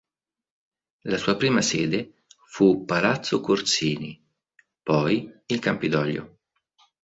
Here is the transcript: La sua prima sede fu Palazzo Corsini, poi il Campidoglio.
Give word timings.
La 1.11 1.17
sua 1.19 1.37
prima 1.37 1.61
sede 1.61 2.23
fu 2.47 2.85
Palazzo 2.85 3.39
Corsini, 3.39 4.19
poi 4.81 5.31
il 5.45 5.59
Campidoglio. 5.59 6.39